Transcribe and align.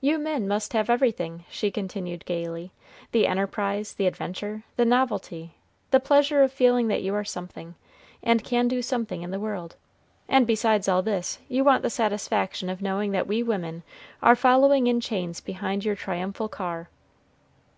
"You 0.00 0.16
men 0.18 0.48
must 0.48 0.72
have 0.72 0.88
everything," 0.88 1.44
she 1.50 1.70
continued, 1.70 2.24
gayly, 2.24 2.72
"the 3.10 3.26
enterprise, 3.26 3.92
the 3.92 4.06
adventure, 4.06 4.62
the 4.76 4.86
novelty, 4.86 5.56
the 5.90 6.00
pleasure 6.00 6.42
of 6.42 6.50
feeling 6.50 6.88
that 6.88 7.02
you 7.02 7.14
are 7.14 7.22
something, 7.22 7.74
and 8.22 8.42
can 8.42 8.66
do 8.66 8.80
something 8.80 9.20
in 9.20 9.30
the 9.30 9.38
world; 9.38 9.76
and 10.26 10.46
besides 10.46 10.88
all 10.88 11.02
this, 11.02 11.38
you 11.50 11.64
want 11.64 11.82
the 11.82 11.90
satisfaction 11.90 12.70
of 12.70 12.80
knowing 12.80 13.12
that 13.12 13.26
we 13.26 13.42
women 13.42 13.82
are 14.22 14.34
following 14.34 14.86
in 14.86 15.02
chains 15.02 15.42
behind 15.42 15.84
your 15.84 15.96
triumphal 15.96 16.48
car!" 16.48 16.88